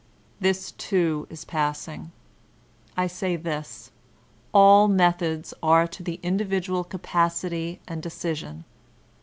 [0.39, 2.11] This too is passing.
[2.97, 3.91] I say this:.
[4.51, 8.63] all methods are to the individual capacity and decision.